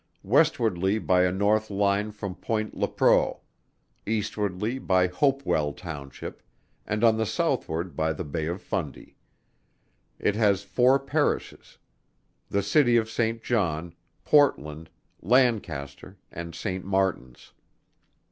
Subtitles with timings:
[0.23, 3.41] Westwardly by a North line from Point Lepreau.
[4.07, 6.41] Eastwardly by Hopewell Township,
[6.87, 9.15] and on the Southward by the Bay of Fundy.
[10.17, 11.77] It has four Parishes.
[12.49, 13.93] The City of Saint John,
[14.25, 14.89] Portland,
[15.21, 17.53] Lancaster, and Saint Martins.